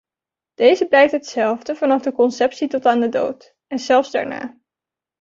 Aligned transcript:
Deze 0.53 0.87
blijft 0.87 1.11
hetzelfde 1.11 1.75
vanaf 1.75 2.01
de 2.01 2.11
conceptie 2.11 2.67
tot 2.67 2.85
aan 2.85 2.99
de 2.99 3.09
dood, 3.09 3.55
en 3.67 3.79
zelfs 3.79 4.11
daarna. 4.11 4.57